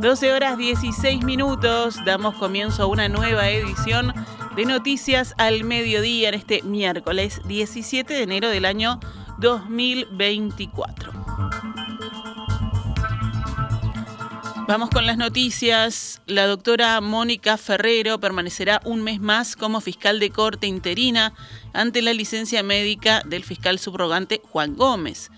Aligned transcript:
12 0.00 0.32
horas 0.32 0.56
16 0.56 1.24
minutos, 1.24 2.02
damos 2.06 2.34
comienzo 2.36 2.84
a 2.84 2.86
una 2.86 3.10
nueva 3.10 3.50
edición 3.50 4.14
de 4.56 4.64
Noticias 4.64 5.34
al 5.36 5.62
Mediodía 5.62 6.30
en 6.30 6.36
este 6.36 6.62
miércoles 6.62 7.42
17 7.44 8.14
de 8.14 8.22
enero 8.22 8.48
del 8.48 8.64
año 8.64 8.98
2024. 9.40 11.12
Vamos 14.66 14.88
con 14.88 15.04
las 15.04 15.18
noticias. 15.18 16.22
La 16.24 16.46
doctora 16.46 16.98
Mónica 17.02 17.58
Ferrero 17.58 18.18
permanecerá 18.20 18.80
un 18.86 19.02
mes 19.02 19.20
más 19.20 19.54
como 19.54 19.82
fiscal 19.82 20.18
de 20.18 20.30
corte 20.30 20.66
interina 20.66 21.34
ante 21.74 22.00
la 22.00 22.14
licencia 22.14 22.62
médica 22.62 23.22
del 23.26 23.44
fiscal 23.44 23.78
subrogante 23.78 24.40
Juan 24.50 24.76
Gómez. 24.76 25.30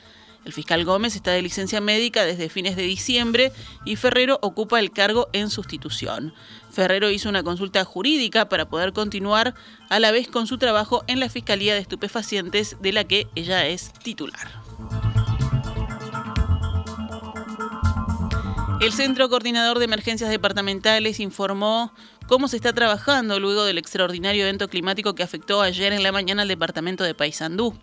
El 0.45 0.52
fiscal 0.52 0.84
Gómez 0.84 1.14
está 1.14 1.30
de 1.30 1.42
licencia 1.42 1.80
médica 1.80 2.24
desde 2.24 2.48
fines 2.48 2.74
de 2.77 2.82
diciembre 2.82 3.52
y 3.84 3.96
Ferrero 3.96 4.38
ocupa 4.42 4.80
el 4.80 4.91
cargo 4.91 5.28
en 5.32 5.51
sustitución. 5.51 6.34
Ferrero 6.70 7.10
hizo 7.10 7.28
una 7.28 7.42
consulta 7.42 7.84
jurídica 7.84 8.48
para 8.48 8.68
poder 8.68 8.92
continuar 8.92 9.55
a 9.88 10.01
la 10.01 10.10
vez 10.10 10.28
con 10.28 10.46
su 10.46 10.59
trabajo 10.59 11.05
en 11.06 11.20
la 11.20 11.28
Fiscalía 11.28 11.74
de 11.74 11.80
Estupefacientes 11.80 12.77
de 12.80 12.92
la 12.92 13.05
que 13.05 13.28
ella 13.34 13.66
es 13.66 13.92
titular. 13.92 14.48
El 18.83 18.93
Centro 18.93 19.29
Coordinador 19.29 19.79
de 19.79 19.85
Emergencias 19.85 20.29
Departamentales 20.29 21.21
informó 21.21 21.95
cómo 22.27 22.49
se 22.49 22.57
está 22.57 22.73
trabajando 22.73 23.39
luego 23.39 23.63
del 23.63 23.79
extraordinario 23.79 24.43
evento 24.43 24.67
climático 24.67 25.15
que 25.15 25.23
afectó 25.23 25.63
ayer 25.63 25.93
en 25.93 26.03
la 26.03 26.11
mañana 26.11 26.43
al 26.43 26.49
departamento 26.49 27.05
de 27.05 27.15
Paysandú. 27.15 27.79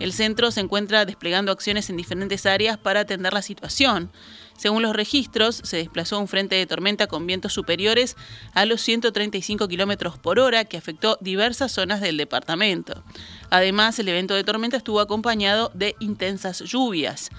El 0.00 0.12
centro 0.12 0.50
se 0.50 0.58
encuentra 0.58 1.04
desplegando 1.04 1.52
acciones 1.52 1.88
en 1.88 1.96
diferentes 1.96 2.46
áreas 2.46 2.78
para 2.78 2.98
atender 2.98 3.32
la 3.32 3.42
situación. 3.42 4.10
Según 4.58 4.82
los 4.82 4.96
registros, 4.96 5.60
se 5.62 5.76
desplazó 5.76 6.18
un 6.18 6.26
frente 6.26 6.56
de 6.56 6.66
tormenta 6.66 7.06
con 7.06 7.28
vientos 7.28 7.52
superiores 7.52 8.16
a 8.52 8.64
los 8.64 8.80
135 8.80 9.68
kilómetros 9.68 10.18
por 10.18 10.40
hora 10.40 10.64
que 10.64 10.76
afectó 10.76 11.16
diversas 11.20 11.70
zonas 11.70 12.00
del 12.00 12.16
departamento. 12.16 13.04
Además, 13.50 14.00
el 14.00 14.08
evento 14.08 14.34
de 14.34 14.42
tormenta 14.42 14.76
estuvo 14.76 14.98
acompañado 14.98 15.70
de 15.74 15.94
intensas 16.00 16.58
lluvias. 16.58 17.30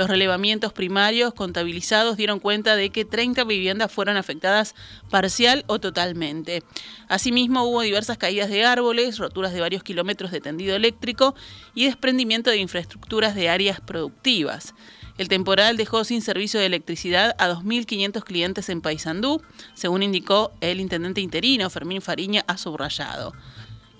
Los 0.00 0.08
relevamientos 0.08 0.72
primarios 0.72 1.34
contabilizados 1.34 2.16
dieron 2.16 2.40
cuenta 2.40 2.74
de 2.74 2.88
que 2.88 3.04
30 3.04 3.44
viviendas 3.44 3.92
fueron 3.92 4.16
afectadas 4.16 4.74
parcial 5.10 5.62
o 5.66 5.78
totalmente. 5.78 6.62
Asimismo, 7.06 7.64
hubo 7.64 7.82
diversas 7.82 8.16
caídas 8.16 8.48
de 8.48 8.64
árboles, 8.64 9.18
roturas 9.18 9.52
de 9.52 9.60
varios 9.60 9.82
kilómetros 9.82 10.30
de 10.30 10.40
tendido 10.40 10.74
eléctrico 10.74 11.34
y 11.74 11.84
desprendimiento 11.84 12.48
de 12.48 12.56
infraestructuras 12.56 13.34
de 13.34 13.50
áreas 13.50 13.82
productivas. 13.82 14.72
El 15.18 15.28
temporal 15.28 15.76
dejó 15.76 16.02
sin 16.04 16.22
servicio 16.22 16.58
de 16.58 16.64
electricidad 16.64 17.36
a 17.38 17.50
2.500 17.50 18.24
clientes 18.24 18.70
en 18.70 18.80
Paysandú, 18.80 19.42
según 19.74 20.02
indicó 20.02 20.50
el 20.62 20.80
intendente 20.80 21.20
interino 21.20 21.68
Fermín 21.68 22.00
Fariña 22.00 22.42
a 22.46 22.56
subrayado. 22.56 23.34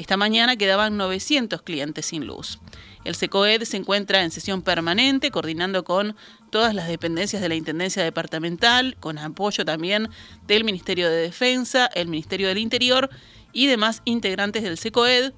Esta 0.00 0.16
mañana 0.16 0.56
quedaban 0.56 0.96
900 0.96 1.60
clientes 1.60 2.06
sin 2.06 2.26
luz. 2.26 2.58
El 3.04 3.14
SECOED 3.14 3.64
se 3.64 3.76
encuentra 3.76 4.22
en 4.22 4.30
sesión 4.30 4.62
permanente, 4.62 5.30
coordinando 5.30 5.84
con 5.84 6.16
todas 6.48 6.74
las 6.74 6.88
dependencias 6.88 7.42
de 7.42 7.50
la 7.50 7.54
Intendencia 7.54 8.02
Departamental, 8.02 8.96
con 8.98 9.18
apoyo 9.18 9.66
también 9.66 10.08
del 10.46 10.64
Ministerio 10.64 11.10
de 11.10 11.16
Defensa, 11.16 11.84
el 11.94 12.08
Ministerio 12.08 12.48
del 12.48 12.56
Interior 12.56 13.10
y 13.52 13.66
demás 13.66 14.00
integrantes 14.06 14.62
del 14.62 14.78
SECOED, 14.78 15.34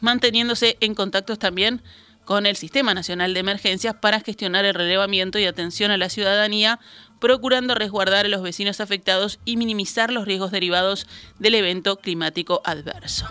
manteniéndose 0.00 0.76
en 0.80 0.96
contactos 0.96 1.38
también 1.38 1.84
con 2.24 2.46
el 2.46 2.56
Sistema 2.56 2.94
Nacional 2.94 3.32
de 3.32 3.40
Emergencias 3.40 3.94
para 3.94 4.18
gestionar 4.18 4.64
el 4.64 4.74
relevamiento 4.74 5.38
y 5.38 5.46
atención 5.46 5.92
a 5.92 5.96
la 5.96 6.08
ciudadanía, 6.08 6.80
procurando 7.22 7.76
resguardar 7.76 8.26
a 8.26 8.28
los 8.28 8.42
vecinos 8.42 8.80
afectados 8.80 9.38
y 9.44 9.56
minimizar 9.56 10.12
los 10.12 10.24
riesgos 10.26 10.50
derivados 10.50 11.06
del 11.38 11.54
evento 11.54 11.96
climático 11.98 12.60
adverso. 12.64 13.28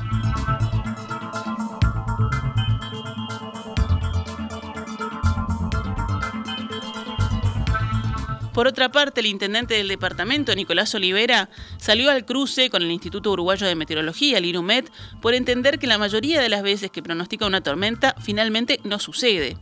Por 8.54 8.68
otra 8.68 8.94
parte, 8.94 9.20
el 9.20 9.26
intendente 9.26 9.74
del 9.74 9.90
departamento, 9.90 10.56
Nicolás 10.56 10.96
Olivera, 10.96 11.50
salió 11.78 12.12
al 12.12 12.26
cruce 12.26 12.70
con 12.70 12.84
el 12.84 12.92
Instituto 12.92 13.32
Uruguayo 13.32 13.68
de 13.68 13.76
Meteorología, 13.76 14.38
el 14.38 14.46
INUMET, 14.46 14.90
por 15.22 15.34
entender 15.34 15.80
que 15.80 15.88
la 15.88 15.98
mayoría 15.98 16.40
de 16.40 16.48
las 16.48 16.64
veces 16.64 16.92
que 16.92 17.04
pronostica 17.04 17.46
una 17.46 17.62
tormenta 17.62 18.16
finalmente 18.22 18.80
no 18.86 19.00
sucede. 19.00 19.58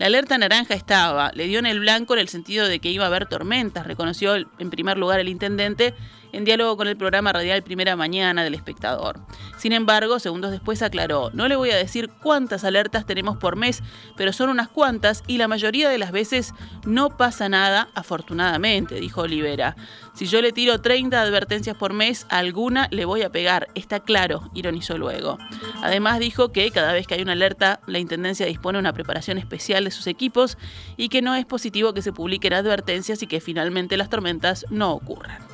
La 0.00 0.06
alerta 0.06 0.38
naranja 0.38 0.72
estaba, 0.72 1.30
le 1.34 1.46
dio 1.46 1.58
en 1.58 1.66
el 1.66 1.78
blanco 1.78 2.14
en 2.14 2.20
el 2.20 2.28
sentido 2.30 2.66
de 2.66 2.78
que 2.78 2.90
iba 2.90 3.04
a 3.04 3.08
haber 3.08 3.26
tormentas, 3.26 3.86
reconoció 3.86 4.34
en 4.34 4.70
primer 4.70 4.96
lugar 4.96 5.20
el 5.20 5.28
intendente 5.28 5.94
en 6.32 6.44
diálogo 6.44 6.76
con 6.76 6.88
el 6.88 6.96
programa 6.96 7.32
radial 7.32 7.62
Primera 7.62 7.96
Mañana 7.96 8.44
del 8.44 8.54
espectador. 8.54 9.20
Sin 9.56 9.72
embargo, 9.72 10.18
segundos 10.18 10.50
después 10.50 10.82
aclaró, 10.82 11.30
no 11.32 11.48
le 11.48 11.56
voy 11.56 11.70
a 11.70 11.76
decir 11.76 12.10
cuántas 12.22 12.64
alertas 12.64 13.06
tenemos 13.06 13.36
por 13.36 13.56
mes, 13.56 13.82
pero 14.16 14.32
son 14.32 14.48
unas 14.48 14.68
cuantas 14.68 15.22
y 15.26 15.38
la 15.38 15.48
mayoría 15.48 15.88
de 15.88 15.98
las 15.98 16.12
veces 16.12 16.54
no 16.84 17.16
pasa 17.16 17.48
nada, 17.48 17.88
afortunadamente, 17.94 18.96
dijo 19.00 19.22
Olivera. 19.22 19.76
Si 20.14 20.26
yo 20.26 20.42
le 20.42 20.52
tiro 20.52 20.80
30 20.80 21.20
advertencias 21.20 21.76
por 21.76 21.92
mes, 21.92 22.26
alguna 22.28 22.88
le 22.90 23.04
voy 23.04 23.22
a 23.22 23.30
pegar, 23.30 23.68
está 23.74 24.00
claro, 24.00 24.50
ironizó 24.54 24.98
luego. 24.98 25.38
Además 25.82 26.18
dijo 26.18 26.52
que 26.52 26.70
cada 26.70 26.92
vez 26.92 27.06
que 27.06 27.14
hay 27.14 27.22
una 27.22 27.32
alerta, 27.32 27.80
la 27.86 27.98
Intendencia 27.98 28.46
dispone 28.46 28.76
de 28.76 28.80
una 28.80 28.92
preparación 28.92 29.38
especial 29.38 29.84
de 29.84 29.90
sus 29.90 30.06
equipos 30.06 30.58
y 30.96 31.08
que 31.08 31.22
no 31.22 31.34
es 31.34 31.46
positivo 31.46 31.94
que 31.94 32.02
se 32.02 32.12
publiquen 32.12 32.52
advertencias 32.52 33.22
y 33.22 33.26
que 33.26 33.40
finalmente 33.40 33.96
las 33.96 34.08
tormentas 34.10 34.66
no 34.70 34.92
ocurran. 34.92 35.49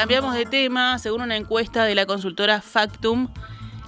Cambiamos 0.00 0.34
de 0.34 0.46
tema. 0.46 0.98
Según 0.98 1.20
una 1.20 1.36
encuesta 1.36 1.84
de 1.84 1.94
la 1.94 2.06
consultora 2.06 2.62
Factum, 2.62 3.28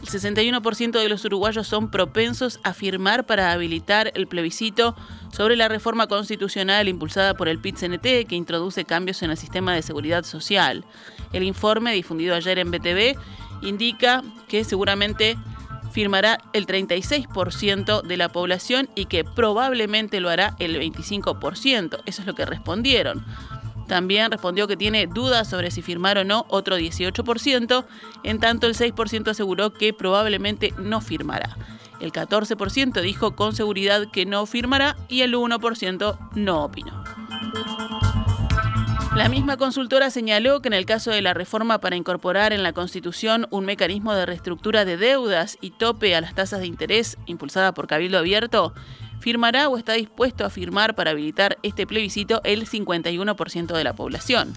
el 0.03 0.09
61% 0.09 0.91
de 0.91 1.09
los 1.09 1.25
uruguayos 1.25 1.67
son 1.67 1.91
propensos 1.91 2.61
a 2.65 2.75
firmar 2.75 3.25
para 3.25 3.51
habilitar 3.51 4.13
el 4.15 4.27
plebiscito 4.27 4.95
sobre 5.33 5.57
la 5.57 5.69
reforma 5.69 6.09
constitucional 6.09 6.87
impulsada 6.87 7.33
por 7.33 7.49
el 7.49 7.59
PIT-CNT 7.59 8.27
que 8.29 8.37
introduce 8.37 8.85
cambios 8.85 9.23
en 9.23 9.31
el 9.31 9.39
sistema 9.39 9.75
de 9.75 9.81
seguridad 9.81 10.23
social. 10.25 10.85
El 11.33 11.45
informe 11.45 11.95
difundido 11.95 12.35
ayer 12.35 12.59
en 12.59 12.71
BTV 12.71 13.19
indica 13.63 14.23
que 14.49 14.65
seguramente 14.65 15.39
firmará 15.93 16.41
el 16.53 16.67
36% 16.67 18.03
de 18.03 18.17
la 18.19 18.29
población 18.29 18.91
y 18.95 19.07
que 19.07 19.25
probablemente 19.25 20.21
lo 20.21 20.29
hará 20.29 20.57
el 20.59 20.79
25%. 20.79 22.01
Eso 22.05 22.21
es 22.21 22.27
lo 22.27 22.35
que 22.35 22.45
respondieron. 22.45 23.25
También 23.87 24.31
respondió 24.31 24.67
que 24.67 24.77
tiene 24.77 25.07
dudas 25.07 25.49
sobre 25.49 25.71
si 25.71 25.83
firmar 25.83 26.19
o 26.19 26.25
no 26.25 26.47
otro 26.49 26.79
18%, 26.79 27.85
en 28.23 28.41
tanto 28.41 28.67
el 28.67 28.75
6% 28.75 29.29
aseguró 29.29 29.73
que 29.73 29.93
probablemente 29.93 30.73
no 30.79 31.01
firmará. 31.01 31.57
El 32.01 32.13
14% 32.13 33.01
dijo 33.01 33.37
con 33.37 33.55
seguridad 33.55 34.11
que 34.11 34.27
no 34.27 34.45
firmará 34.47 34.97
y 35.09 35.21
el 35.21 35.35
1% 35.35 36.19
no 36.35 36.65
opinó. 36.65 37.05
La 39.15 39.29
misma 39.29 39.59
consultora 39.59 40.09
señaló 40.09 40.63
que 40.63 40.69
en 40.69 40.73
el 40.73 40.87
caso 40.87 41.11
de 41.11 41.21
la 41.21 41.35
reforma 41.35 41.79
para 41.79 41.97
incorporar 41.97 42.55
en 42.55 42.63
la 42.63 42.73
Constitución 42.73 43.47
un 43.51 43.67
mecanismo 43.67 44.15
de 44.15 44.25
reestructura 44.25 44.87
de 44.87 44.97
deudas 44.97 45.59
y 45.61 45.71
tope 45.71 46.17
a 46.17 46.23
las 46.23 46.35
tasas 46.35 46.61
de 46.61 46.67
interés 46.67 47.19
impulsada 47.27 47.75
por 47.75 47.87
Cabildo 47.87 48.19
Abierto, 48.19 48.73
firmará 49.23 49.69
o 49.69 49.79
está 49.79 49.93
dispuesto 49.93 50.45
a 50.45 50.51
firmar 50.51 50.95
para 50.97 51.13
habilitar 51.13 51.57
este 51.63 51.87
plebiscito 51.87 52.41
el 52.45 52.67
51% 52.67 53.75
de 53.75 53.85
la 53.85 53.95
población. 53.95 54.55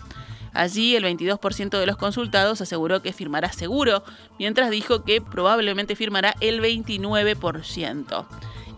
Allí 0.54 0.96
el 0.96 1.04
22% 1.04 1.78
de 1.78 1.86
los 1.86 1.98
consultados 1.98 2.62
aseguró 2.62 3.02
que 3.02 3.14
firmará 3.14 3.52
seguro, 3.52 4.04
mientras 4.40 4.72
dijo 4.72 5.04
que 5.04 5.22
probablemente 5.22 5.96
firmará 5.96 6.34
el 6.40 6.62
29%. 6.62 8.26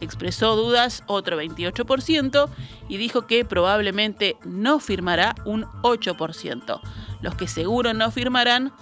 Expresó 0.02 0.56
dudas 0.56 1.04
otro 1.08 1.42
28% 1.42 2.50
y 2.90 2.98
dijo 2.98 3.26
que 3.26 3.46
probablemente 3.46 4.36
no 4.44 4.80
firmará 4.80 5.36
un 5.46 5.64
8%. 5.84 6.82
Los 7.22 7.36
que 7.36 7.48
seguro 7.48 7.94
no 7.94 8.12
firmarán 8.12 8.74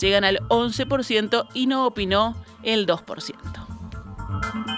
llegan 0.00 0.24
al 0.24 0.38
11% 0.48 1.48
y 1.54 1.66
no 1.66 1.86
opinó 1.86 2.36
el 2.62 2.86
2%. 2.86 4.71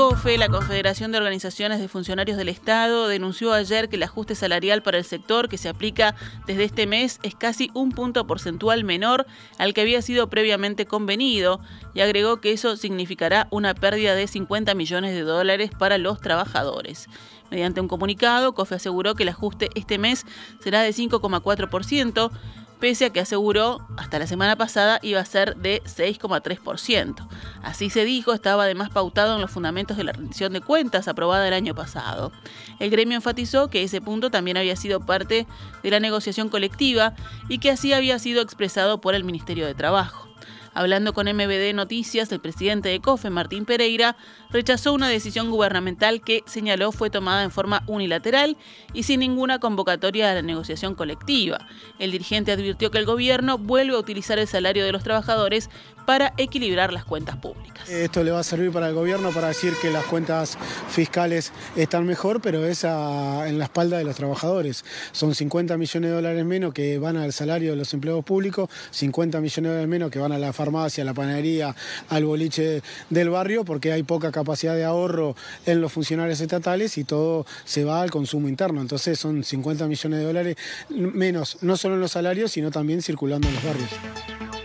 COFE, 0.00 0.38
la 0.38 0.48
Confederación 0.48 1.12
de 1.12 1.18
Organizaciones 1.18 1.78
de 1.78 1.86
Funcionarios 1.86 2.38
del 2.38 2.48
Estado, 2.48 3.06
denunció 3.06 3.52
ayer 3.52 3.90
que 3.90 3.96
el 3.96 4.02
ajuste 4.02 4.34
salarial 4.34 4.82
para 4.82 4.96
el 4.96 5.04
sector 5.04 5.50
que 5.50 5.58
se 5.58 5.68
aplica 5.68 6.14
desde 6.46 6.64
este 6.64 6.86
mes 6.86 7.20
es 7.22 7.34
casi 7.34 7.70
un 7.74 7.92
punto 7.92 8.26
porcentual 8.26 8.82
menor 8.82 9.26
al 9.58 9.74
que 9.74 9.82
había 9.82 10.00
sido 10.00 10.30
previamente 10.30 10.86
convenido 10.86 11.60
y 11.92 12.00
agregó 12.00 12.40
que 12.40 12.52
eso 12.52 12.78
significará 12.78 13.46
una 13.50 13.74
pérdida 13.74 14.14
de 14.14 14.26
50 14.26 14.74
millones 14.74 15.12
de 15.12 15.20
dólares 15.20 15.70
para 15.78 15.98
los 15.98 16.18
trabajadores. 16.22 17.06
Mediante 17.50 17.82
un 17.82 17.88
comunicado, 17.88 18.54
COFE 18.54 18.76
aseguró 18.76 19.14
que 19.14 19.24
el 19.24 19.28
ajuste 19.28 19.68
este 19.74 19.98
mes 19.98 20.24
será 20.60 20.80
de 20.80 20.94
5,4%, 20.94 22.30
pese 22.80 23.04
a 23.04 23.10
que 23.10 23.20
aseguró 23.20 23.86
hasta 23.96 24.18
la 24.18 24.26
semana 24.26 24.56
pasada 24.56 24.98
iba 25.02 25.20
a 25.20 25.24
ser 25.24 25.56
de 25.56 25.82
6,3%. 25.84 27.28
Así 27.62 27.90
se 27.90 28.04
dijo, 28.04 28.32
estaba 28.32 28.64
además 28.64 28.90
pautado 28.90 29.34
en 29.34 29.40
los 29.40 29.50
fundamentos 29.50 29.96
de 29.96 30.04
la 30.04 30.12
rendición 30.12 30.52
de 30.52 30.60
cuentas 30.60 31.06
aprobada 31.06 31.46
el 31.46 31.54
año 31.54 31.74
pasado. 31.74 32.32
El 32.78 32.90
gremio 32.90 33.16
enfatizó 33.16 33.68
que 33.68 33.82
ese 33.82 34.00
punto 34.00 34.30
también 34.30 34.56
había 34.56 34.76
sido 34.76 35.00
parte 35.00 35.46
de 35.82 35.90
la 35.90 36.00
negociación 36.00 36.48
colectiva 36.48 37.14
y 37.48 37.58
que 37.58 37.70
así 37.70 37.92
había 37.92 38.18
sido 38.18 38.42
expresado 38.42 39.00
por 39.00 39.14
el 39.14 39.24
Ministerio 39.24 39.66
de 39.66 39.74
Trabajo. 39.74 40.29
Hablando 40.72 41.12
con 41.12 41.26
MBD 41.26 41.74
Noticias, 41.74 42.30
el 42.32 42.40
presidente 42.40 42.88
de 42.88 43.00
COFE, 43.00 43.30
Martín 43.30 43.64
Pereira, 43.64 44.16
rechazó 44.50 44.92
una 44.92 45.08
decisión 45.08 45.50
gubernamental 45.50 46.20
que 46.20 46.42
señaló 46.46 46.92
fue 46.92 47.10
tomada 47.10 47.42
en 47.42 47.50
forma 47.50 47.82
unilateral 47.86 48.56
y 48.92 49.02
sin 49.02 49.20
ninguna 49.20 49.58
convocatoria 49.58 50.30
a 50.30 50.34
la 50.34 50.42
negociación 50.42 50.94
colectiva. 50.94 51.66
El 51.98 52.12
dirigente 52.12 52.52
advirtió 52.52 52.90
que 52.90 52.98
el 52.98 53.06
gobierno 53.06 53.58
vuelve 53.58 53.94
a 53.94 53.98
utilizar 53.98 54.38
el 54.38 54.46
salario 54.46 54.84
de 54.84 54.92
los 54.92 55.02
trabajadores 55.02 55.70
para 56.06 56.32
equilibrar 56.38 56.92
las 56.92 57.04
cuentas 57.04 57.36
públicas. 57.36 57.88
Esto 57.88 58.24
le 58.24 58.30
va 58.30 58.40
a 58.40 58.42
servir 58.42 58.72
para 58.72 58.88
el 58.88 58.94
gobierno 58.94 59.30
para 59.30 59.48
decir 59.48 59.74
que 59.80 59.90
las 59.90 60.04
cuentas 60.06 60.58
fiscales 60.88 61.52
están 61.76 62.04
mejor, 62.04 62.40
pero 62.40 62.64
es 62.64 62.84
en 62.84 63.58
la 63.58 63.64
espalda 63.64 63.98
de 63.98 64.04
los 64.04 64.16
trabajadores. 64.16 64.84
Son 65.12 65.34
50 65.34 65.76
millones 65.76 66.10
de 66.10 66.16
dólares 66.16 66.44
menos 66.44 66.72
que 66.72 66.98
van 66.98 67.16
al 67.16 67.32
salario 67.32 67.70
de 67.70 67.76
los 67.76 67.94
empleados 67.94 68.24
públicos, 68.24 68.68
50 68.90 69.40
millones 69.40 69.62
de 69.62 69.68
dólares 69.68 69.88
menos 69.88 70.10
que 70.10 70.18
van 70.18 70.32
a 70.32 70.38
la 70.38 70.52
farmacia, 70.60 71.04
la 71.04 71.14
panadería, 71.14 71.74
al 72.10 72.26
boliche 72.26 72.82
del 73.08 73.30
barrio, 73.30 73.64
porque 73.64 73.92
hay 73.92 74.02
poca 74.02 74.30
capacidad 74.30 74.74
de 74.74 74.84
ahorro 74.84 75.34
en 75.64 75.80
los 75.80 75.90
funcionarios 75.90 76.38
estatales 76.40 76.98
y 76.98 77.04
todo 77.04 77.46
se 77.64 77.84
va 77.84 78.02
al 78.02 78.10
consumo 78.10 78.46
interno. 78.46 78.82
Entonces 78.82 79.18
son 79.18 79.42
50 79.42 79.86
millones 79.86 80.18
de 80.18 80.24
dólares 80.26 80.56
menos, 80.90 81.56
no 81.62 81.78
solo 81.78 81.94
en 81.94 82.02
los 82.02 82.12
salarios, 82.12 82.52
sino 82.52 82.70
también 82.70 83.00
circulando 83.00 83.48
en 83.48 83.54
los 83.54 83.64
barrios. 83.64 84.59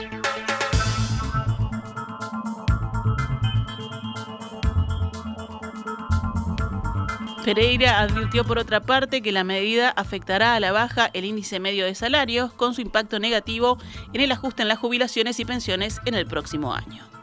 Pereira 7.45 8.00
advirtió 8.00 8.44
por 8.44 8.57
otra 8.57 8.81
parte 8.81 9.21
que 9.21 9.31
la 9.31 9.44
medida 9.44 9.89
afectará 9.89 10.56
a 10.56 10.59
la 10.59 10.71
baja 10.71 11.12
el 11.13 11.25
índice 11.25 11.59
medio 11.59 11.86
de 11.86 11.94
salarios 11.94 12.51
con 12.51 12.74
su 12.74 12.81
impacto 12.81 13.19
negativo 13.19 13.77
en 14.13 14.21
el 14.21 14.31
ajuste 14.31 14.63
en 14.63 14.68
las 14.68 14.80
jubilaciones 14.80 15.39
y 15.39 15.45
pensiones 15.45 16.01
en 16.06 16.15
el 16.15 16.25
próximo 16.25 16.74
año. 16.74 17.14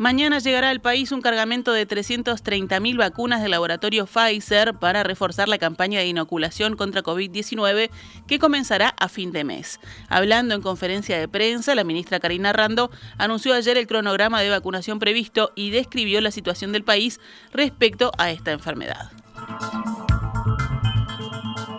Mañana 0.00 0.38
llegará 0.38 0.70
al 0.70 0.80
país 0.80 1.12
un 1.12 1.20
cargamento 1.20 1.74
de 1.74 1.86
330.000 1.86 2.96
vacunas 2.96 3.42
del 3.42 3.50
laboratorio 3.50 4.06
Pfizer 4.06 4.72
para 4.72 5.02
reforzar 5.02 5.46
la 5.46 5.58
campaña 5.58 6.00
de 6.00 6.06
inoculación 6.06 6.74
contra 6.74 7.02
COVID-19 7.02 7.90
que 8.26 8.38
comenzará 8.38 8.94
a 8.98 9.10
fin 9.10 9.30
de 9.30 9.44
mes. 9.44 9.78
Hablando 10.08 10.54
en 10.54 10.62
conferencia 10.62 11.18
de 11.18 11.28
prensa, 11.28 11.74
la 11.74 11.84
ministra 11.84 12.18
Karina 12.18 12.54
Rando 12.54 12.90
anunció 13.18 13.52
ayer 13.52 13.76
el 13.76 13.86
cronograma 13.86 14.40
de 14.40 14.48
vacunación 14.48 15.00
previsto 15.00 15.52
y 15.54 15.68
describió 15.68 16.22
la 16.22 16.30
situación 16.30 16.72
del 16.72 16.82
país 16.82 17.20
respecto 17.52 18.10
a 18.16 18.30
esta 18.30 18.52
enfermedad 18.52 19.10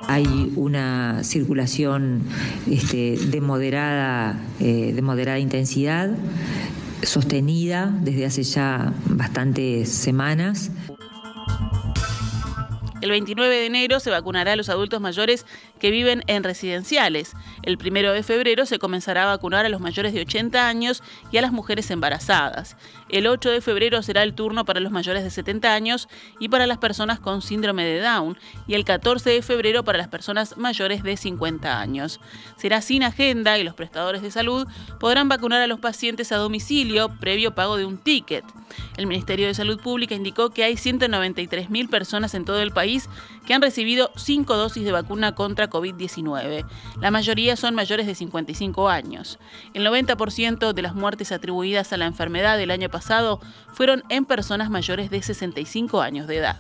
hay 0.07 0.51
una 0.57 1.23
circulación 1.23 2.23
este, 2.69 3.15
de, 3.18 3.39
moderada, 3.39 4.38
eh, 4.59 4.91
de 4.94 5.01
moderada 5.01 5.39
intensidad 5.39 6.09
sostenida 7.03 7.94
desde 8.01 8.25
hace 8.25 8.44
ya 8.44 8.94
bastantes 9.06 9.89
semanas. 9.89 10.71
El 13.01 13.09
29 13.09 13.56
de 13.56 13.65
enero 13.65 14.00
se 14.00 14.12
vacunará 14.12 14.53
a 14.53 14.56
los 14.56 14.69
adultos 14.69 15.01
mayores 15.01 15.48
que 15.80 15.89
viven 15.89 16.24
en 16.27 16.44
residenciales. 16.44 17.33
El 17.63 17.77
1 17.77 18.13
de 18.13 18.21
febrero 18.21 18.68
se 18.68 18.77
comenzará 18.77 19.24
a 19.24 19.25
vacunar 19.25 19.65
a 19.65 19.69
los 19.69 19.81
mayores 19.81 20.13
de 20.13 20.21
80 20.21 20.68
años 20.68 21.01
y 21.31 21.38
a 21.38 21.42
las 21.42 21.51
mujeres 21.51 21.89
embarazadas. 21.89 22.77
El 23.09 23.25
8 23.25 23.50
de 23.50 23.62
febrero 23.62 24.03
será 24.03 24.21
el 24.21 24.36
turno 24.36 24.65
para 24.65 24.80
los 24.80 24.92
mayores 24.92 25.24
de 25.24 25.31
70 25.31 25.74
años 25.74 26.09
y 26.39 26.50
para 26.50 26.68
las 26.68 26.77
personas 26.77 27.19
con 27.19 27.42
síndrome 27.42 27.86
de 27.86 28.01
Down. 28.01 28.38
Y 28.68 28.75
el 28.75 28.86
14 28.86 29.31
de 29.31 29.42
febrero 29.42 29.83
para 29.83 29.97
las 29.97 30.07
personas 30.07 30.57
mayores 30.57 31.01
de 31.01 31.18
50 31.18 31.80
años. 31.81 32.19
Será 32.56 32.81
sin 32.81 33.01
agenda 33.01 33.57
y 33.57 33.63
los 33.63 33.74
prestadores 33.74 34.21
de 34.21 34.30
salud 34.30 34.68
podrán 35.00 35.27
vacunar 35.27 35.59
a 35.62 35.68
los 35.68 35.80
pacientes 35.80 36.31
a 36.31 36.38
domicilio 36.38 37.09
previo 37.19 37.56
pago 37.56 37.77
de 37.77 37.86
un 37.86 37.97
ticket. 37.97 38.45
El 38.95 39.07
Ministerio 39.07 39.47
de 39.47 39.54
Salud 39.56 39.81
Pública 39.81 40.13
indicó 40.13 40.51
que 40.51 40.63
hay 40.63 40.75
193.000 40.75 41.89
personas 41.89 42.36
en 42.36 42.45
todo 42.45 42.62
el 42.62 42.71
país 42.71 42.90
que 43.45 43.53
han 43.53 43.61
recibido 43.61 44.11
cinco 44.15 44.55
dosis 44.55 44.83
de 44.83 44.91
vacuna 44.91 45.33
contra 45.35 45.69
COVID-19. 45.69 46.65
La 46.99 47.11
mayoría 47.11 47.55
son 47.55 47.75
mayores 47.75 48.07
de 48.07 48.15
55 48.15 48.89
años. 48.89 49.39
El 49.73 49.85
90% 49.85 50.73
de 50.73 50.81
las 50.81 50.95
muertes 50.95 51.31
atribuidas 51.31 51.93
a 51.93 51.97
la 51.97 52.05
enfermedad 52.05 52.57
del 52.57 52.71
año 52.71 52.89
pasado 52.89 53.39
fueron 53.73 54.03
en 54.09 54.25
personas 54.25 54.69
mayores 54.69 55.09
de 55.09 55.21
65 55.21 56.01
años 56.01 56.27
de 56.27 56.38
edad. 56.38 56.59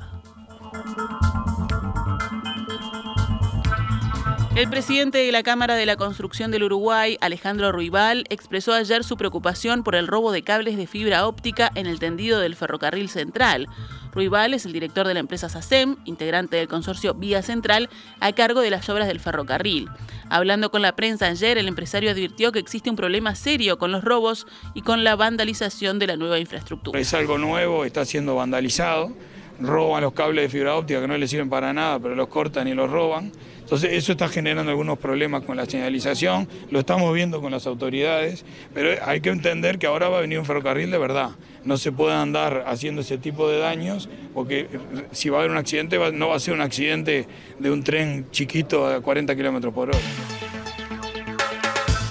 El 4.53 4.69
presidente 4.69 5.19
de 5.19 5.31
la 5.31 5.43
Cámara 5.43 5.75
de 5.75 5.85
la 5.85 5.95
Construcción 5.95 6.51
del 6.51 6.63
Uruguay, 6.63 7.17
Alejandro 7.21 7.71
Ruibal, 7.71 8.25
expresó 8.29 8.73
ayer 8.73 9.05
su 9.05 9.15
preocupación 9.15 9.81
por 9.81 9.95
el 9.95 10.07
robo 10.07 10.33
de 10.33 10.43
cables 10.43 10.75
de 10.75 10.87
fibra 10.87 11.25
óptica 11.25 11.71
en 11.73 11.87
el 11.87 11.99
tendido 11.99 12.37
del 12.41 12.57
ferrocarril 12.57 13.07
central. 13.07 13.69
Ruibal 14.13 14.53
es 14.53 14.65
el 14.65 14.73
director 14.73 15.07
de 15.07 15.13
la 15.13 15.21
empresa 15.21 15.47
SACEM, 15.47 15.95
integrante 16.03 16.57
del 16.57 16.67
consorcio 16.67 17.13
Vía 17.13 17.41
Central, 17.41 17.89
a 18.19 18.33
cargo 18.33 18.59
de 18.59 18.71
las 18.71 18.89
obras 18.89 19.07
del 19.07 19.21
ferrocarril. 19.21 19.87
Hablando 20.29 20.69
con 20.69 20.81
la 20.81 20.97
prensa 20.97 21.27
ayer, 21.27 21.57
el 21.57 21.69
empresario 21.69 22.11
advirtió 22.11 22.51
que 22.51 22.59
existe 22.59 22.89
un 22.89 22.97
problema 22.97 23.35
serio 23.35 23.77
con 23.77 23.93
los 23.93 24.03
robos 24.03 24.47
y 24.73 24.81
con 24.81 25.05
la 25.05 25.15
vandalización 25.15 25.97
de 25.97 26.07
la 26.07 26.17
nueva 26.17 26.39
infraestructura. 26.39 26.99
Es 26.99 27.13
algo 27.13 27.37
nuevo, 27.37 27.85
está 27.85 28.03
siendo 28.03 28.35
vandalizado, 28.35 29.13
roban 29.61 30.01
los 30.01 30.13
cables 30.13 30.43
de 30.43 30.49
fibra 30.49 30.75
óptica 30.75 31.01
que 31.01 31.07
no 31.07 31.17
le 31.17 31.27
sirven 31.27 31.49
para 31.49 31.73
nada, 31.73 31.99
pero 31.99 32.15
los 32.15 32.27
cortan 32.27 32.67
y 32.67 32.73
los 32.73 32.89
roban. 32.89 33.31
Entonces 33.59 33.93
eso 33.93 34.11
está 34.11 34.27
generando 34.27 34.69
algunos 34.69 34.99
problemas 34.99 35.43
con 35.43 35.55
la 35.55 35.65
señalización, 35.65 36.47
lo 36.71 36.79
estamos 36.79 37.13
viendo 37.13 37.39
con 37.39 37.51
las 37.53 37.65
autoridades, 37.67 38.43
pero 38.73 38.91
hay 39.05 39.21
que 39.21 39.29
entender 39.29 39.79
que 39.79 39.87
ahora 39.87 40.09
va 40.09 40.17
a 40.17 40.21
venir 40.21 40.39
un 40.39 40.45
ferrocarril 40.45 40.91
de 40.91 40.97
verdad. 40.97 41.29
No 41.63 41.77
se 41.77 41.93
puede 41.93 42.13
andar 42.13 42.65
haciendo 42.67 42.99
ese 42.99 43.17
tipo 43.17 43.49
de 43.49 43.59
daños, 43.59 44.09
porque 44.33 44.67
si 45.11 45.29
va 45.29 45.37
a 45.37 45.39
haber 45.41 45.51
un 45.51 45.57
accidente, 45.57 45.97
no 46.11 46.27
va 46.27 46.35
a 46.35 46.39
ser 46.39 46.53
un 46.53 46.61
accidente 46.61 47.27
de 47.59 47.71
un 47.71 47.81
tren 47.81 48.27
chiquito 48.31 48.87
a 48.87 48.99
40 48.99 49.35
kilómetros 49.37 49.73
por 49.73 49.89
hora. 49.89 49.99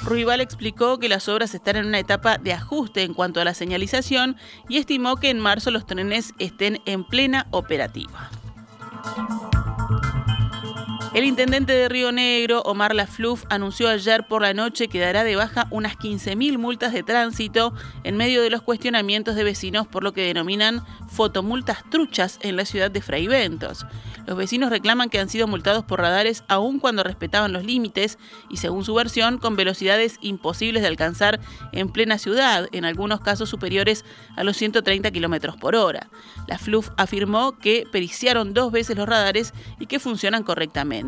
Ruibal 0.02 0.40
explicó 0.40 0.98
que 0.98 1.08
las 1.08 1.28
obras 1.28 1.54
están 1.54 1.76
en 1.76 1.86
una 1.86 1.98
etapa 1.98 2.38
de 2.38 2.52
ajuste 2.52 3.02
en 3.02 3.14
cuanto 3.14 3.40
a 3.40 3.44
la 3.44 3.54
señalización 3.54 4.36
y 4.68 4.78
estimó 4.78 5.16
que 5.16 5.30
en 5.30 5.38
marzo 5.38 5.70
los 5.70 5.86
trenes 5.86 6.32
estén 6.38 6.80
en 6.86 7.04
plena 7.04 7.46
operativa. 7.50 8.30
El 11.12 11.24
intendente 11.24 11.72
de 11.72 11.88
Río 11.88 12.12
Negro, 12.12 12.62
Omar 12.62 12.94
Lafluf, 12.94 13.42
anunció 13.48 13.88
ayer 13.88 14.28
por 14.28 14.42
la 14.42 14.54
noche 14.54 14.86
que 14.86 15.00
dará 15.00 15.24
de 15.24 15.34
baja 15.34 15.66
unas 15.72 15.96
15.000 15.98 16.56
multas 16.56 16.92
de 16.92 17.02
tránsito 17.02 17.74
en 18.04 18.16
medio 18.16 18.42
de 18.42 18.50
los 18.50 18.62
cuestionamientos 18.62 19.34
de 19.34 19.42
vecinos 19.42 19.88
por 19.88 20.04
lo 20.04 20.12
que 20.12 20.22
denominan 20.22 20.84
fotomultas 21.08 21.78
truchas 21.90 22.38
en 22.42 22.54
la 22.56 22.64
ciudad 22.64 22.92
de 22.92 23.02
Fraiventos. 23.02 23.86
Los 24.24 24.36
vecinos 24.36 24.70
reclaman 24.70 25.10
que 25.10 25.18
han 25.18 25.28
sido 25.28 25.48
multados 25.48 25.84
por 25.84 25.98
radares 26.00 26.44
aun 26.46 26.78
cuando 26.78 27.02
respetaban 27.02 27.52
los 27.52 27.64
límites 27.64 28.16
y, 28.48 28.58
según 28.58 28.84
su 28.84 28.94
versión, 28.94 29.38
con 29.38 29.56
velocidades 29.56 30.16
imposibles 30.20 30.82
de 30.82 30.88
alcanzar 30.88 31.40
en 31.72 31.88
plena 31.88 32.18
ciudad, 32.18 32.68
en 32.70 32.84
algunos 32.84 33.20
casos 33.20 33.48
superiores 33.48 34.04
a 34.36 34.44
los 34.44 34.56
130 34.56 35.10
kilómetros 35.10 35.56
por 35.56 35.74
hora. 35.74 36.08
La 36.46 36.58
FLUF 36.58 36.90
afirmó 36.96 37.58
que 37.58 37.84
periciaron 37.90 38.54
dos 38.54 38.70
veces 38.70 38.96
los 38.96 39.08
radares 39.08 39.52
y 39.80 39.86
que 39.86 39.98
funcionan 39.98 40.44
correctamente. 40.44 40.99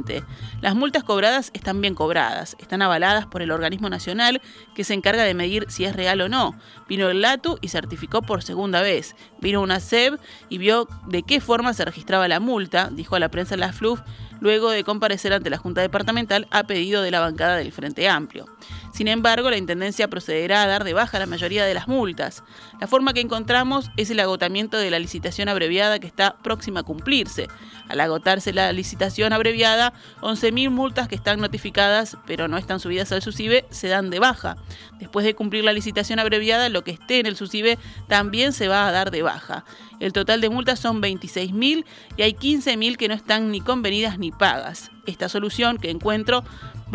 Las 0.60 0.74
multas 0.74 1.04
cobradas 1.04 1.50
están 1.54 1.80
bien 1.80 1.94
cobradas, 1.94 2.56
están 2.58 2.82
avaladas 2.82 3.26
por 3.26 3.42
el 3.42 3.50
organismo 3.50 3.88
nacional 3.90 4.40
que 4.74 4.84
se 4.84 4.94
encarga 4.94 5.24
de 5.24 5.34
medir 5.34 5.66
si 5.68 5.84
es 5.84 5.94
real 5.94 6.20
o 6.20 6.28
no. 6.28 6.54
Vino 6.88 7.08
el 7.08 7.20
LATU 7.20 7.58
y 7.60 7.68
certificó 7.68 8.22
por 8.22 8.42
segunda 8.42 8.80
vez. 8.80 9.14
Vino 9.40 9.60
una 9.60 9.80
SEB 9.80 10.18
y 10.48 10.58
vio 10.58 10.88
de 11.06 11.22
qué 11.22 11.40
forma 11.40 11.74
se 11.74 11.84
registraba 11.84 12.28
la 12.28 12.40
multa, 12.40 12.88
dijo 12.90 13.16
a 13.16 13.20
la 13.20 13.30
prensa 13.30 13.56
la 13.56 13.72
FLUF, 13.72 14.00
luego 14.42 14.70
de 14.70 14.82
comparecer 14.82 15.32
ante 15.32 15.50
la 15.50 15.56
Junta 15.56 15.82
Departamental 15.82 16.48
a 16.50 16.64
pedido 16.64 17.00
de 17.00 17.12
la 17.12 17.20
bancada 17.20 17.56
del 17.56 17.70
Frente 17.70 18.08
Amplio. 18.08 18.46
Sin 18.92 19.06
embargo, 19.06 19.48
la 19.48 19.56
Intendencia 19.56 20.08
procederá 20.08 20.64
a 20.64 20.66
dar 20.66 20.82
de 20.82 20.92
baja 20.94 21.20
la 21.20 21.26
mayoría 21.26 21.64
de 21.64 21.74
las 21.74 21.86
multas. 21.86 22.42
La 22.80 22.88
forma 22.88 23.14
que 23.14 23.20
encontramos 23.20 23.90
es 23.96 24.10
el 24.10 24.18
agotamiento 24.18 24.76
de 24.76 24.90
la 24.90 24.98
licitación 24.98 25.48
abreviada 25.48 26.00
que 26.00 26.08
está 26.08 26.36
próxima 26.42 26.80
a 26.80 26.82
cumplirse. 26.82 27.46
Al 27.88 28.00
agotarse 28.00 28.52
la 28.52 28.72
licitación 28.72 29.32
abreviada, 29.32 29.92
11.000 30.22 30.70
multas 30.70 31.06
que 31.06 31.14
están 31.14 31.40
notificadas 31.40 32.16
pero 32.26 32.48
no 32.48 32.58
están 32.58 32.80
subidas 32.80 33.12
al 33.12 33.22
SUSIBE 33.22 33.64
se 33.70 33.88
dan 33.88 34.10
de 34.10 34.18
baja. 34.18 34.56
Después 34.98 35.24
de 35.24 35.34
cumplir 35.34 35.62
la 35.62 35.72
licitación 35.72 36.18
abreviada, 36.18 36.68
lo 36.68 36.82
que 36.82 36.90
esté 36.90 37.20
en 37.20 37.26
el 37.26 37.36
SUSIBE 37.36 37.78
también 38.08 38.52
se 38.52 38.66
va 38.66 38.88
a 38.88 38.92
dar 38.92 39.10
de 39.12 39.22
baja. 39.22 39.64
El 40.00 40.12
total 40.12 40.40
de 40.40 40.50
multas 40.50 40.80
son 40.80 41.00
26.000 41.00 41.84
y 42.16 42.22
hay 42.22 42.32
15.000 42.32 42.96
que 42.96 43.06
no 43.06 43.14
están 43.14 43.52
ni 43.52 43.60
convenidas 43.60 44.18
ni 44.18 44.31
pagas. 44.32 44.90
Esta 45.06 45.28
solución 45.28 45.78
que 45.78 45.90
encuentro 45.90 46.44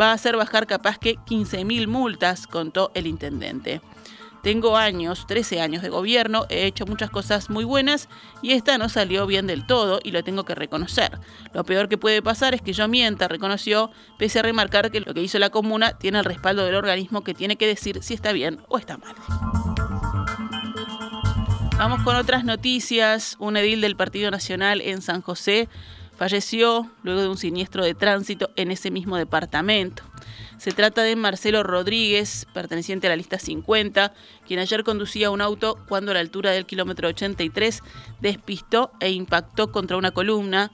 va 0.00 0.10
a 0.10 0.14
hacer 0.14 0.36
bajar 0.36 0.66
capaz 0.66 0.98
que 0.98 1.16
15.000 1.16 1.86
multas, 1.86 2.46
contó 2.46 2.90
el 2.94 3.06
intendente. 3.06 3.80
Tengo 4.42 4.76
años, 4.76 5.26
13 5.26 5.60
años 5.60 5.82
de 5.82 5.88
gobierno, 5.88 6.46
he 6.48 6.64
hecho 6.64 6.86
muchas 6.86 7.10
cosas 7.10 7.50
muy 7.50 7.64
buenas 7.64 8.08
y 8.40 8.52
esta 8.52 8.78
no 8.78 8.88
salió 8.88 9.26
bien 9.26 9.46
del 9.46 9.66
todo 9.66 10.00
y 10.02 10.12
lo 10.12 10.22
tengo 10.22 10.44
que 10.44 10.54
reconocer. 10.54 11.18
Lo 11.52 11.64
peor 11.64 11.88
que 11.88 11.98
puede 11.98 12.22
pasar 12.22 12.54
es 12.54 12.62
que 12.62 12.72
yo 12.72 12.86
mienta, 12.86 13.26
reconoció, 13.26 13.90
pese 14.16 14.38
a 14.38 14.42
remarcar 14.42 14.90
que 14.90 15.00
lo 15.00 15.12
que 15.12 15.22
hizo 15.22 15.38
la 15.38 15.50
comuna 15.50 15.98
tiene 15.98 16.20
el 16.20 16.24
respaldo 16.24 16.64
del 16.64 16.76
organismo 16.76 17.24
que 17.24 17.34
tiene 17.34 17.56
que 17.56 17.66
decir 17.66 18.02
si 18.02 18.14
está 18.14 18.32
bien 18.32 18.60
o 18.68 18.78
está 18.78 18.96
mal. 18.96 19.16
Vamos 21.76 22.02
con 22.02 22.16
otras 22.16 22.44
noticias. 22.44 23.36
Un 23.38 23.56
edil 23.56 23.80
del 23.80 23.94
Partido 23.94 24.32
Nacional 24.32 24.80
en 24.80 25.00
San 25.00 25.22
José 25.22 25.68
falleció 26.18 26.90
luego 27.04 27.22
de 27.22 27.28
un 27.28 27.38
siniestro 27.38 27.84
de 27.84 27.94
tránsito 27.94 28.50
en 28.56 28.72
ese 28.72 28.90
mismo 28.90 29.16
departamento. 29.16 30.02
Se 30.58 30.72
trata 30.72 31.04
de 31.04 31.14
Marcelo 31.14 31.62
Rodríguez, 31.62 32.44
perteneciente 32.52 33.06
a 33.06 33.10
la 33.10 33.16
lista 33.16 33.38
50, 33.38 34.12
quien 34.44 34.58
ayer 34.58 34.82
conducía 34.82 35.30
un 35.30 35.40
auto 35.40 35.78
cuando 35.88 36.10
a 36.10 36.14
la 36.14 36.20
altura 36.20 36.50
del 36.50 36.66
kilómetro 36.66 37.06
83 37.06 37.82
despistó 38.20 38.90
e 38.98 39.10
impactó 39.12 39.70
contra 39.70 39.96
una 39.96 40.10
columna, 40.10 40.72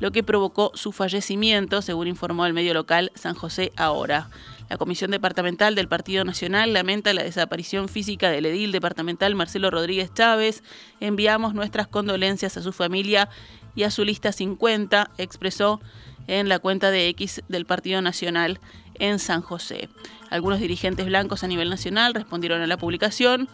lo 0.00 0.10
que 0.10 0.24
provocó 0.24 0.72
su 0.74 0.90
fallecimiento, 0.90 1.80
según 1.82 2.08
informó 2.08 2.44
el 2.44 2.54
medio 2.54 2.74
local 2.74 3.12
San 3.14 3.34
José 3.34 3.70
Ahora. 3.76 4.28
La 4.70 4.78
Comisión 4.78 5.10
Departamental 5.10 5.74
del 5.74 5.88
Partido 5.88 6.24
Nacional 6.24 6.72
lamenta 6.72 7.12
la 7.12 7.24
desaparición 7.24 7.88
física 7.88 8.30
del 8.30 8.46
edil 8.46 8.70
departamental 8.70 9.34
Marcelo 9.34 9.68
Rodríguez 9.68 10.14
Chávez. 10.14 10.62
Enviamos 11.00 11.54
nuestras 11.54 11.88
condolencias 11.88 12.56
a 12.56 12.62
su 12.62 12.72
familia 12.72 13.28
y 13.74 13.84
a 13.84 13.90
su 13.90 14.04
lista 14.04 14.32
50, 14.32 15.10
expresó 15.18 15.80
en 16.26 16.48
la 16.48 16.58
cuenta 16.58 16.90
de 16.90 17.08
X 17.08 17.42
del 17.48 17.66
Partido 17.66 18.02
Nacional 18.02 18.60
en 18.94 19.18
San 19.18 19.42
José. 19.42 19.88
Algunos 20.30 20.60
dirigentes 20.60 21.06
blancos 21.06 21.42
a 21.42 21.48
nivel 21.48 21.70
nacional 21.70 22.14
respondieron 22.14 22.62
a 22.62 22.66
la 22.66 22.76
publicación. 22.76 23.48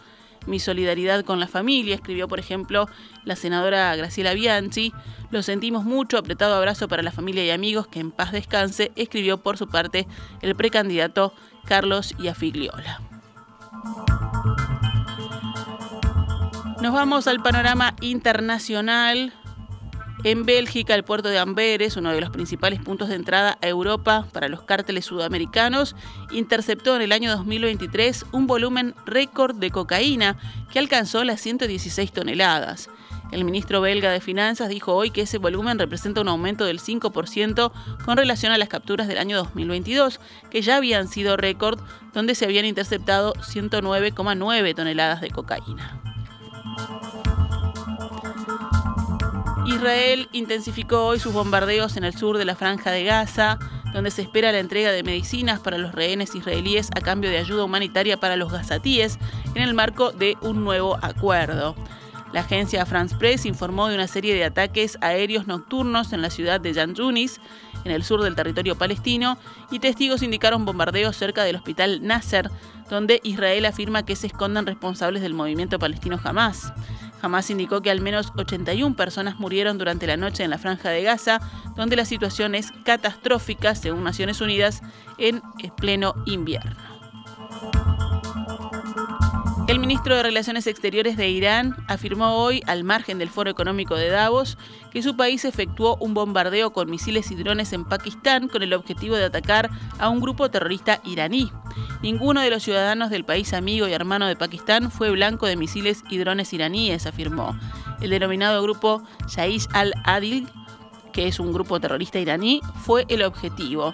Mi 0.45 0.59
solidaridad 0.59 1.25
con 1.25 1.39
la 1.39 1.47
familia, 1.47 1.95
escribió 1.95 2.27
por 2.27 2.39
ejemplo 2.39 2.87
la 3.25 3.35
senadora 3.35 3.95
Graciela 3.95 4.33
Bianchi. 4.33 4.93
Lo 5.31 5.41
sentimos 5.41 5.83
mucho, 5.83 6.17
apretado 6.17 6.55
abrazo 6.55 6.87
para 6.87 7.03
la 7.03 7.11
familia 7.11 7.43
y 7.43 7.49
amigos, 7.49 7.87
que 7.87 7.99
en 7.99 8.11
paz 8.11 8.31
descanse, 8.31 8.91
escribió 8.95 9.39
por 9.39 9.57
su 9.57 9.67
parte 9.67 10.07
el 10.41 10.55
precandidato 10.55 11.33
Carlos 11.65 12.13
Iafigliola. 12.19 13.01
Nos 16.81 16.93
vamos 16.93 17.27
al 17.27 17.41
panorama 17.41 17.95
internacional. 18.01 19.33
En 20.29 20.45
Bélgica, 20.45 20.93
el 20.93 21.05
puerto 21.05 21.29
de 21.29 21.39
Amberes, 21.39 21.95
uno 21.95 22.11
de 22.11 22.19
los 22.19 22.31
principales 22.31 22.81
puntos 22.81 23.07
de 23.07 23.15
entrada 23.15 23.57
a 23.61 23.67
Europa 23.69 24.27
para 24.33 24.49
los 24.49 24.61
cárteles 24.61 25.05
sudamericanos, 25.05 25.95
interceptó 26.31 26.97
en 26.97 27.01
el 27.01 27.13
año 27.13 27.31
2023 27.31 28.25
un 28.33 28.45
volumen 28.45 28.93
récord 29.05 29.55
de 29.55 29.71
cocaína 29.71 30.37
que 30.69 30.79
alcanzó 30.79 31.23
las 31.23 31.39
116 31.39 32.11
toneladas. 32.11 32.89
El 33.31 33.45
ministro 33.45 33.79
belga 33.79 34.11
de 34.11 34.19
Finanzas 34.19 34.67
dijo 34.67 34.93
hoy 34.93 35.11
que 35.11 35.21
ese 35.21 35.37
volumen 35.37 35.79
representa 35.79 36.19
un 36.19 36.27
aumento 36.27 36.65
del 36.65 36.81
5% 36.81 37.71
con 38.03 38.17
relación 38.17 38.51
a 38.51 38.57
las 38.57 38.67
capturas 38.67 39.07
del 39.07 39.19
año 39.19 39.37
2022, 39.37 40.19
que 40.51 40.61
ya 40.61 40.75
habían 40.75 41.07
sido 41.07 41.37
récord, 41.37 41.79
donde 42.11 42.35
se 42.35 42.43
habían 42.43 42.65
interceptado 42.65 43.31
109,9 43.35 44.75
toneladas 44.75 45.21
de 45.21 45.31
cocaína. 45.31 46.01
Israel 49.67 50.29
intensificó 50.31 51.07
hoy 51.07 51.19
sus 51.19 51.33
bombardeos 51.33 51.97
en 51.97 52.05
el 52.05 52.15
sur 52.15 52.37
de 52.37 52.45
la 52.45 52.55
franja 52.55 52.89
de 52.89 53.03
Gaza, 53.03 53.59
donde 53.93 54.11
se 54.11 54.21
espera 54.21 54.53
la 54.53 54.59
entrega 54.59 54.91
de 54.91 55.03
medicinas 55.03 55.59
para 55.59 55.77
los 55.77 55.93
rehenes 55.93 56.35
israelíes 56.35 56.89
a 56.95 57.01
cambio 57.01 57.29
de 57.29 57.37
ayuda 57.37 57.65
humanitaria 57.65 58.17
para 58.17 58.37
los 58.37 58.49
gazatíes 58.49 59.19
en 59.55 59.61
el 59.61 59.73
marco 59.73 60.11
de 60.11 60.37
un 60.41 60.63
nuevo 60.63 60.97
acuerdo. 61.01 61.75
La 62.31 62.41
agencia 62.41 62.85
France 62.85 63.15
Press 63.17 63.45
informó 63.45 63.89
de 63.89 63.95
una 63.95 64.07
serie 64.07 64.35
de 64.35 64.45
ataques 64.45 64.97
aéreos 65.01 65.47
nocturnos 65.47 66.13
en 66.13 66.21
la 66.21 66.29
ciudad 66.29 66.61
de 66.61 66.71
Yan 66.71 66.95
Yunis, 66.95 67.41
en 67.83 67.91
el 67.91 68.03
sur 68.03 68.21
del 68.21 68.35
territorio 68.35 68.77
palestino, 68.77 69.37
y 69.69 69.79
testigos 69.79 70.23
indicaron 70.23 70.63
bombardeos 70.63 71.17
cerca 71.17 71.43
del 71.43 71.57
hospital 71.57 71.99
Nasser, 72.03 72.49
donde 72.89 73.19
Israel 73.23 73.65
afirma 73.65 74.05
que 74.05 74.15
se 74.15 74.27
escondan 74.27 74.65
responsables 74.65 75.21
del 75.21 75.33
movimiento 75.33 75.77
palestino 75.77 76.19
Hamas. 76.23 76.73
Hamas 77.21 77.49
indicó 77.49 77.81
que 77.81 77.91
al 77.91 78.01
menos 78.01 78.31
81 78.37 78.95
personas 78.95 79.39
murieron 79.39 79.77
durante 79.77 80.07
la 80.07 80.17
noche 80.17 80.43
en 80.43 80.49
la 80.49 80.57
franja 80.57 80.89
de 80.89 81.03
Gaza, 81.03 81.39
donde 81.75 81.95
la 81.95 82.05
situación 82.05 82.55
es 82.55 82.71
catastrófica, 82.83 83.75
según 83.75 84.03
Naciones 84.03 84.41
Unidas, 84.41 84.81
en 85.17 85.41
pleno 85.75 86.13
invierno. 86.25 86.96
El 89.67 89.79
ministro 89.79 90.15
de 90.15 90.23
Relaciones 90.23 90.65
Exteriores 90.65 91.17
de 91.17 91.27
Irán 91.27 91.75
afirmó 91.89 92.41
hoy, 92.41 92.63
al 92.67 92.85
margen 92.85 93.19
del 93.19 93.29
Foro 93.29 93.49
Económico 93.49 93.95
de 93.95 94.07
Davos, 94.07 94.57
que 94.91 95.03
su 95.03 95.17
país 95.17 95.43
efectuó 95.43 95.97
un 95.97 96.13
bombardeo 96.13 96.71
con 96.71 96.89
misiles 96.89 97.29
y 97.31 97.35
drones 97.35 97.73
en 97.73 97.83
Pakistán 97.83 98.47
con 98.47 98.63
el 98.63 98.73
objetivo 98.73 99.17
de 99.17 99.25
atacar 99.25 99.69
a 99.99 100.07
un 100.07 100.21
grupo 100.21 100.49
terrorista 100.49 101.01
iraní. 101.03 101.51
Ninguno 102.01 102.39
de 102.39 102.49
los 102.49 102.63
ciudadanos 102.63 103.09
del 103.09 103.25
país 103.25 103.51
amigo 103.51 103.89
y 103.89 103.93
hermano 103.93 104.27
de 104.27 104.37
Pakistán 104.37 104.89
fue 104.89 105.11
blanco 105.11 105.47
de 105.47 105.57
misiles 105.57 106.01
y 106.09 106.17
drones 106.17 106.53
iraníes, 106.53 107.05
afirmó. 107.05 107.59
El 107.99 108.11
denominado 108.11 108.63
grupo 108.63 109.03
Shaish 109.27 109.67
al-Adil, 109.73 110.47
que 111.11 111.27
es 111.27 111.41
un 111.41 111.51
grupo 111.51 111.77
terrorista 111.81 112.19
iraní, 112.19 112.61
fue 112.85 113.05
el 113.09 113.21
objetivo. 113.21 113.93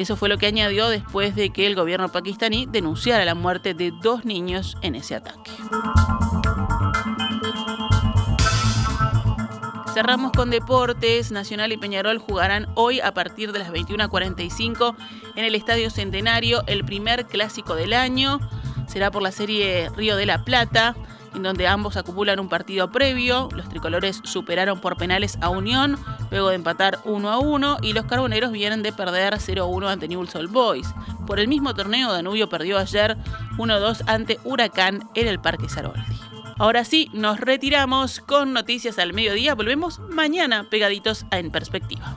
Eso 0.00 0.16
fue 0.16 0.30
lo 0.30 0.38
que 0.38 0.46
añadió 0.46 0.88
después 0.88 1.36
de 1.36 1.50
que 1.50 1.66
el 1.66 1.74
gobierno 1.74 2.08
pakistaní 2.08 2.64
denunciara 2.64 3.22
la 3.26 3.34
muerte 3.34 3.74
de 3.74 3.92
dos 4.00 4.24
niños 4.24 4.78
en 4.80 4.94
ese 4.94 5.14
ataque. 5.14 5.50
Cerramos 9.92 10.32
con 10.32 10.48
deportes. 10.48 11.30
Nacional 11.32 11.72
y 11.72 11.76
Peñarol 11.76 12.16
jugarán 12.16 12.66
hoy 12.76 13.00
a 13.00 13.12
partir 13.12 13.52
de 13.52 13.58
las 13.58 13.70
21.45 13.72 14.96
en 15.36 15.44
el 15.44 15.54
Estadio 15.54 15.90
Centenario, 15.90 16.62
el 16.66 16.82
primer 16.82 17.26
clásico 17.26 17.74
del 17.74 17.92
año. 17.92 18.40
Será 18.88 19.10
por 19.10 19.20
la 19.20 19.32
serie 19.32 19.90
Río 19.94 20.16
de 20.16 20.24
la 20.24 20.46
Plata 20.46 20.96
en 21.34 21.42
donde 21.42 21.66
ambos 21.66 21.96
acumulan 21.96 22.40
un 22.40 22.48
partido 22.48 22.90
previo. 22.90 23.48
Los 23.52 23.68
tricolores 23.68 24.20
superaron 24.24 24.80
por 24.80 24.96
penales 24.96 25.38
a 25.40 25.48
Unión, 25.48 25.98
luego 26.30 26.48
de 26.48 26.56
empatar 26.56 26.98
1 27.04 27.30
a 27.30 27.38
1, 27.38 27.78
y 27.82 27.92
los 27.92 28.04
carboneros 28.06 28.52
vienen 28.52 28.82
de 28.82 28.92
perder 28.92 29.38
0 29.38 29.62
a 29.62 29.66
1 29.66 29.88
ante 29.88 30.08
Newell's 30.08 30.34
Old 30.34 30.50
Boys. 30.50 30.94
Por 31.26 31.40
el 31.40 31.48
mismo 31.48 31.74
torneo, 31.74 32.12
Danubio 32.12 32.48
perdió 32.48 32.78
ayer 32.78 33.16
1 33.58 33.74
a 33.74 33.78
2 33.78 34.04
ante 34.06 34.38
Huracán 34.44 35.08
en 35.14 35.28
el 35.28 35.40
Parque 35.40 35.68
Saroldi. 35.68 36.00
Ahora 36.58 36.84
sí, 36.84 37.08
nos 37.14 37.40
retiramos 37.40 38.20
con 38.20 38.52
noticias 38.52 38.98
al 38.98 39.14
mediodía. 39.14 39.54
Volvemos 39.54 39.98
mañana 40.10 40.68
pegaditos 40.68 41.24
a 41.30 41.38
En 41.38 41.50
Perspectiva. 41.50 42.16